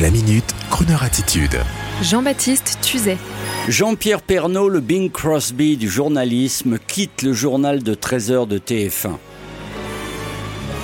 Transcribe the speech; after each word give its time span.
La 0.00 0.10
minute, 0.10 0.54
Kroneur 0.70 1.02
attitude. 1.02 1.60
Jean-Baptiste 2.00 2.78
Tuzet. 2.80 3.18
Jean-Pierre 3.68 4.22
Pernaud, 4.22 4.70
le 4.70 4.80
Bing 4.80 5.12
Crosby 5.12 5.76
du 5.76 5.86
journalisme, 5.86 6.78
quitte 6.78 7.20
le 7.20 7.34
journal 7.34 7.82
de 7.82 7.92
13 7.92 8.30
heures 8.30 8.46
de 8.46 8.58
TF1. 8.58 9.18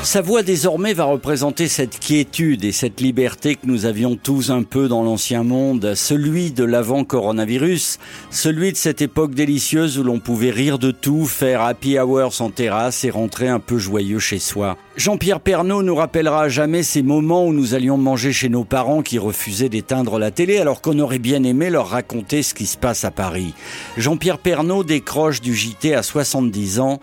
Sa 0.04 0.22
voix 0.22 0.42
désormais 0.42 0.94
va 0.94 1.04
représenter 1.04 1.66
cette 1.66 1.98
quiétude 1.98 2.64
et 2.64 2.72
cette 2.72 3.00
liberté 3.00 3.56
que 3.56 3.66
nous 3.66 3.84
avions 3.84 4.16
tous 4.16 4.50
un 4.50 4.62
peu 4.62 4.88
dans 4.88 5.02
l'ancien 5.02 5.42
monde, 5.42 5.94
celui 5.96 6.52
de 6.52 6.64
l'avant-coronavirus, 6.64 7.98
celui 8.30 8.72
de 8.72 8.76
cette 8.76 9.02
époque 9.02 9.34
délicieuse 9.34 9.98
où 9.98 10.04
l'on 10.04 10.20
pouvait 10.20 10.50
rire 10.50 10.78
de 10.78 10.92
tout, 10.92 11.26
faire 11.26 11.62
happy 11.62 11.98
hours 11.98 12.40
en 12.40 12.50
terrasse 12.50 13.04
et 13.04 13.10
rentrer 13.10 13.48
un 13.48 13.58
peu 13.58 13.76
joyeux 13.76 14.20
chez 14.20 14.38
soi. 14.38 14.78
Jean-Pierre 14.96 15.40
Pernaud 15.40 15.82
nous 15.82 15.94
rappellera 15.96 16.44
à 16.44 16.48
jamais 16.48 16.84
ces 16.84 17.02
moments 17.02 17.44
où 17.44 17.52
nous 17.52 17.74
allions 17.74 17.98
manger 17.98 18.32
chez 18.32 18.48
nos 18.48 18.64
parents 18.64 19.02
qui 19.02 19.18
refusaient 19.18 19.68
d'éteindre 19.68 20.18
la 20.18 20.30
télé 20.30 20.58
alors 20.58 20.80
qu'on 20.80 20.98
aurait 21.00 21.18
bien 21.18 21.42
aimé 21.42 21.70
leur 21.70 21.88
raconter 21.88 22.42
ce 22.42 22.54
qui 22.54 22.66
se 22.66 22.78
passe 22.78 23.04
à 23.04 23.10
Paris. 23.10 23.52
Jean-Pierre 23.96 24.38
Pernaud 24.38 24.84
décroche 24.84 25.40
du 25.40 25.54
JT 25.54 25.94
à 25.94 26.02
70 26.02 26.80
ans 26.80 27.00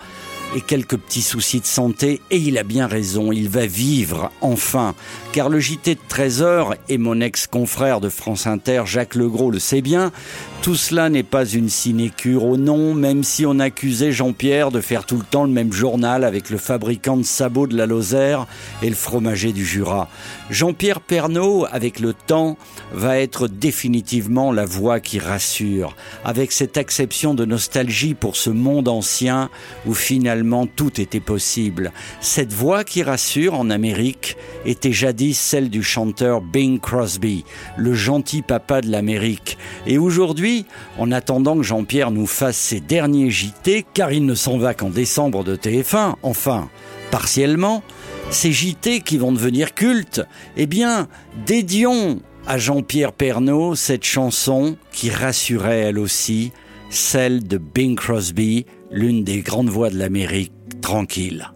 et 0.55 0.61
quelques 0.61 0.97
petits 0.97 1.21
soucis 1.21 1.59
de 1.59 1.65
santé, 1.65 2.21
et 2.31 2.37
il 2.37 2.57
a 2.57 2.63
bien 2.63 2.87
raison, 2.87 3.31
il 3.31 3.49
va 3.49 3.65
vivre, 3.65 4.31
enfin, 4.41 4.95
car 5.33 5.49
le 5.49 5.59
JT 5.59 5.95
de 5.95 5.99
13 6.07 6.41
heures, 6.41 6.75
et 6.87 6.97
mon 6.97 7.19
ex-confrère 7.19 7.99
de 7.99 8.09
France 8.09 8.47
Inter, 8.47 8.83
Jacques 8.85 9.15
Legros, 9.15 9.51
le 9.51 9.59
sait 9.59 9.81
bien, 9.81 10.13
tout 10.61 10.75
cela 10.75 11.09
n'est 11.09 11.23
pas 11.23 11.45
une 11.45 11.69
sinécure 11.69 12.45
au 12.45 12.57
nom, 12.57 12.93
même 12.93 13.23
si 13.23 13.45
on 13.45 13.59
accusait 13.59 14.13
Jean-Pierre 14.13 14.71
de 14.71 14.81
faire 14.81 15.05
tout 15.05 15.17
le 15.17 15.23
temps 15.23 15.43
le 15.43 15.51
même 15.51 15.73
journal 15.73 16.23
avec 16.23 16.49
le 16.49 16.57
fabricant 16.57 17.17
de 17.17 17.23
sabots 17.23 17.67
de 17.67 17.77
la 17.77 17.85
Lozère 17.85 18.47
et 18.81 18.89
le 18.89 18.95
fromager 18.95 19.51
du 19.51 19.65
Jura. 19.65 20.09
Jean-Pierre 20.49 21.01
Pernaud, 21.01 21.67
avec 21.71 21.99
le 21.99 22.13
temps, 22.13 22.57
va 22.93 23.19
être 23.19 23.47
définitivement 23.47 24.51
la 24.51 24.65
voix 24.65 24.99
qui 24.99 25.19
rassure, 25.19 25.95
avec 26.23 26.51
cette 26.51 26.77
acception 26.77 27.33
de 27.33 27.45
nostalgie 27.45 28.13
pour 28.13 28.35
ce 28.35 28.49
monde 28.49 28.87
ancien 28.87 29.49
où 29.85 29.93
finalement 29.93 30.44
tout 30.65 31.01
était 31.01 31.19
possible. 31.19 31.91
Cette 32.21 32.53
voix 32.53 32.83
qui 32.83 33.03
rassure 33.03 33.53
en 33.53 33.69
Amérique 33.69 34.37
était 34.65 34.91
jadis 34.91 35.37
celle 35.37 35.69
du 35.69 35.83
chanteur 35.83 36.41
Bing 36.41 36.79
Crosby, 36.79 37.45
le 37.77 37.93
gentil 37.93 38.41
papa 38.41 38.81
de 38.81 38.89
l'Amérique. 38.89 39.57
Et 39.87 39.97
aujourd'hui, 39.97 40.65
en 40.97 41.11
attendant 41.11 41.57
que 41.57 41.63
Jean-Pierre 41.63 42.11
nous 42.11 42.27
fasse 42.27 42.57
ses 42.57 42.79
derniers 42.79 43.29
JT, 43.29 43.85
car 43.93 44.11
il 44.11 44.25
ne 44.25 44.35
s'en 44.35 44.57
va 44.57 44.73
qu'en 44.73 44.89
décembre 44.89 45.43
de 45.43 45.55
TF1, 45.55 46.15
enfin, 46.23 46.69
partiellement, 47.11 47.83
ces 48.29 48.51
JT 48.51 49.01
qui 49.01 49.17
vont 49.17 49.31
devenir 49.31 49.73
cultes, 49.73 50.21
eh 50.57 50.65
bien, 50.65 51.07
dédions 51.45 52.19
à 52.47 52.57
Jean-Pierre 52.57 53.11
Pernaud 53.11 53.75
cette 53.75 54.03
chanson 54.03 54.77
qui 54.91 55.09
rassurait 55.09 55.79
elle 55.79 55.99
aussi, 55.99 56.51
celle 56.95 57.47
de 57.47 57.57
Bing 57.57 57.97
Crosby, 57.97 58.65
l'une 58.91 59.23
des 59.23 59.41
grandes 59.41 59.69
voix 59.69 59.89
de 59.89 59.97
l'Amérique, 59.97 60.53
tranquille. 60.81 61.51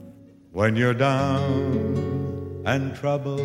When 0.54 0.76
you're 0.76 0.94
down 0.94 2.64
and 2.66 2.94
troubled 2.94 3.40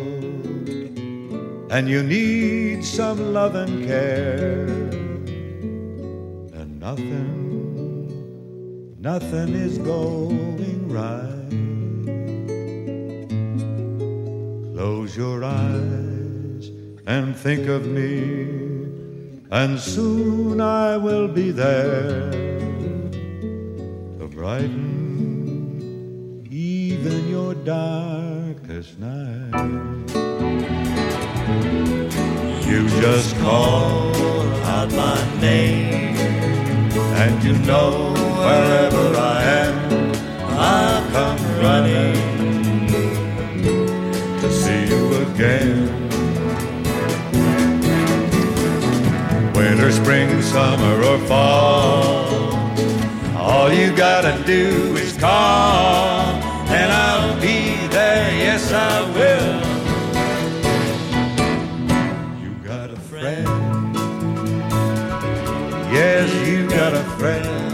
and 1.71 1.87
you 1.87 2.03
need 2.03 2.83
some 2.83 3.33
love 3.33 3.55
and 3.55 3.85
care 3.85 4.85
nothing, 6.85 8.07
nothing 8.99 9.55
is 9.55 9.79
going 9.79 10.87
right. 10.87 11.49
Close 14.75 15.17
your 15.17 15.43
eyes 15.43 16.69
and 17.07 17.35
think 17.35 17.67
of 17.67 17.87
me, 17.87 18.74
and 19.51 19.79
soon 19.79 20.59
I 20.59 20.97
will 20.97 21.27
be 21.27 21.51
there 21.51 22.31
to 24.19 24.27
brighten 24.27 24.95
even 26.49 27.29
your 27.29 27.53
darkest 27.53 28.97
night. 28.99 29.53
You 32.65 32.87
just 33.01 33.35
call 33.37 34.15
out 34.65 34.91
my 34.91 35.39
name 35.39 36.15
and 37.21 37.43
you 37.43 37.53
know 37.65 38.13
wherever 38.39 39.15
I 39.15 39.43
am, 39.43 39.54
spring, 49.95 50.41
summer, 50.41 51.01
or 51.03 51.17
fall, 51.19 52.53
all 53.37 53.71
you 53.71 53.95
gotta 53.95 54.43
do 54.45 54.95
is 54.97 55.15
call, 55.17 56.25
and 56.67 56.91
I'll 56.91 57.39
be 57.39 57.75
there, 57.87 58.29
yes, 58.37 58.71
I 58.73 59.01
will. 59.17 59.61
You 62.43 62.51
got 62.63 62.89
a 62.91 62.97
friend. 62.97 63.47
Yes, 65.91 66.29
you 66.47 66.67
got 66.69 66.93
a 66.93 67.03
friend. 67.17 67.64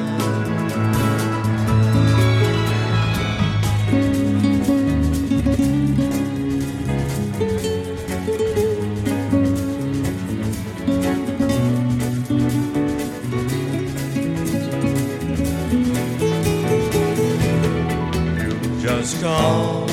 Just 19.02 19.20
call 19.20 19.90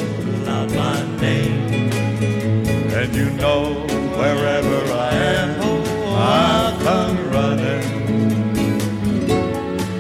out 0.47 0.71
my 0.75 1.01
name, 1.19 1.91
and 2.93 3.17
you 3.17 3.31
know 3.41 3.87
wherever 4.19 4.93
I 4.93 5.11
am, 5.15 5.57
oh, 5.63 6.15
I'll 6.15 6.79
come 6.83 7.17
running 7.31 8.53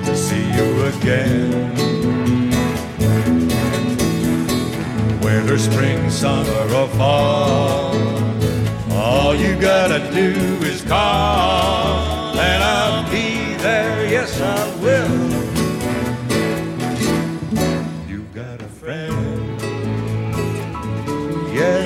to 0.05 0.15
see 0.15 0.45
you 0.59 0.69
again. 0.93 1.53
Whether 5.23 5.57
spring, 5.57 6.11
summer, 6.11 6.65
or 6.75 6.89
fall, 6.89 7.97
all 8.93 9.35
you 9.35 9.59
gotta 9.59 10.01
do 10.13 10.33
is 10.67 10.83
call, 10.83 12.39
and 12.39 12.63
I'll 12.63 13.11
be 13.11 13.55
there. 13.55 14.07
Yes, 14.11 14.39
I 14.39 14.78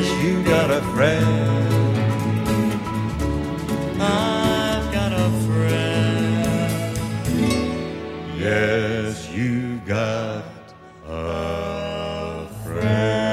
Yes, 0.02 0.24
you 0.24 0.42
got 0.42 0.68
a 0.68 0.82
friend. 0.96 1.24
I've 4.02 4.92
got 4.92 5.12
a 5.12 5.30
friend. 5.46 6.98
Yes, 8.36 9.30
you 9.30 9.78
got 9.86 10.44
a 11.06 12.48
friend. 12.64 13.32